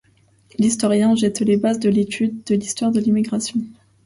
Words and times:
L'historien 0.57 1.13
jette 1.13 1.41
les 1.41 1.57
bases 1.57 1.77
de 1.77 1.87
l'étude 1.87 2.43
de 2.45 2.55
l'histoire 2.55 2.89
de 2.91 2.99
l'immigration. 2.99 3.61